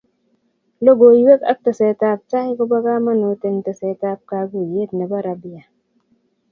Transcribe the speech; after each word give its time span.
Logoiywek 0.85 1.41
ak 1.51 1.59
tesetab 1.65 2.19
tai 2.31 2.49
ko 2.57 2.63
bo 2.69 2.77
kamanut 2.85 3.41
eng 3.47 3.57
tesetab 3.65 4.19
kaguyet 4.29 4.89
nebo 4.95 5.17
rabia 5.25 5.63